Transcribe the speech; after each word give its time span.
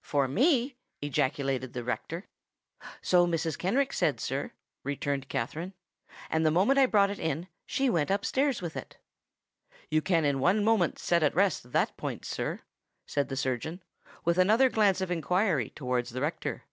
"For 0.00 0.26
me!" 0.26 0.74
ejaculated 1.00 1.72
the 1.72 1.84
rector. 1.84 2.26
"So 3.00 3.28
Mrs. 3.28 3.56
Kenrick 3.56 3.92
said, 3.92 4.18
sir," 4.18 4.50
returned 4.82 5.28
Katherine: 5.28 5.72
"and 6.28 6.44
the 6.44 6.50
moment 6.50 6.80
I 6.80 6.86
brought 6.86 7.10
it 7.10 7.20
in, 7.20 7.46
she 7.64 7.88
went 7.88 8.10
up 8.10 8.24
stairs 8.24 8.60
with 8.60 8.76
it." 8.76 8.96
"You 9.88 10.02
can 10.02 10.24
in 10.24 10.40
one 10.40 10.64
moment 10.64 10.98
set 10.98 11.22
at 11.22 11.36
rest 11.36 11.70
that 11.70 11.96
point, 11.96 12.24
sir," 12.24 12.62
said 13.06 13.28
the 13.28 13.36
surgeon, 13.36 13.84
with 14.24 14.36
another 14.36 14.68
glance 14.68 15.00
of 15.00 15.12
inquiry 15.12 15.70
towards 15.70 16.10
the 16.10 16.22
rector. 16.22 16.64